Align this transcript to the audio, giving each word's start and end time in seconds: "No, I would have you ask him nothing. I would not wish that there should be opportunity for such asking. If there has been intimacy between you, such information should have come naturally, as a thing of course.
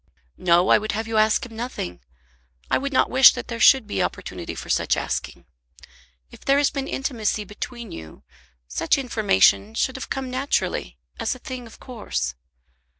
"No, 0.39 0.69
I 0.69 0.79
would 0.79 0.93
have 0.93 1.07
you 1.07 1.17
ask 1.17 1.45
him 1.45 1.55
nothing. 1.55 1.99
I 2.71 2.79
would 2.79 2.91
not 2.91 3.11
wish 3.11 3.33
that 3.33 3.49
there 3.49 3.59
should 3.59 3.85
be 3.85 4.01
opportunity 4.01 4.55
for 4.55 4.67
such 4.67 4.97
asking. 4.97 5.45
If 6.31 6.43
there 6.43 6.57
has 6.57 6.71
been 6.71 6.87
intimacy 6.87 7.43
between 7.43 7.91
you, 7.91 8.23
such 8.67 8.97
information 8.97 9.75
should 9.75 9.97
have 9.97 10.09
come 10.09 10.31
naturally, 10.31 10.97
as 11.19 11.35
a 11.35 11.37
thing 11.37 11.67
of 11.67 11.79
course. 11.79 12.33